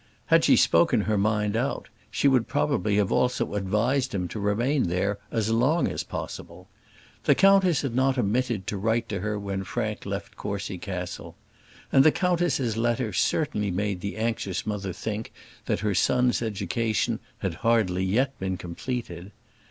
Had 0.33 0.43
she 0.43 0.55
spoken 0.55 1.01
her 1.01 1.15
mind 1.15 1.55
out, 1.55 1.87
she 2.09 2.27
would 2.27 2.47
probably 2.47 2.95
have 2.95 3.11
also 3.11 3.53
advised 3.53 4.15
him 4.15 4.27
to 4.29 4.39
remain 4.39 4.87
there 4.87 5.19
as 5.29 5.51
long 5.51 5.87
as 5.87 6.01
possible. 6.03 6.67
The 7.25 7.35
countess 7.35 7.83
had 7.83 7.93
not 7.93 8.17
omitted 8.17 8.65
to 8.65 8.77
write 8.77 9.07
to 9.09 9.19
her 9.19 9.37
when 9.37 9.63
Frank 9.63 10.07
left 10.07 10.35
Courcy 10.35 10.79
Castle; 10.79 11.35
and 11.91 12.03
the 12.03 12.11
countess's 12.11 12.77
letter 12.77 13.13
certainly 13.13 13.69
made 13.69 14.01
the 14.01 14.17
anxious 14.17 14.65
mother 14.65 14.91
think 14.91 15.31
that 15.67 15.81
her 15.81 15.93
son's 15.93 16.41
education 16.41 17.19
had 17.37 17.53
hardly 17.61 18.03
yet 18.03 18.39
been 18.39 18.57
completed. 18.57 19.31